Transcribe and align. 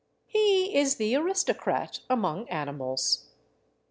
He 0.25 0.73
is 0.75 0.95
the 0.95 1.15
aristocrat 1.15 1.99
among 2.09 2.49
animals. 2.49 3.27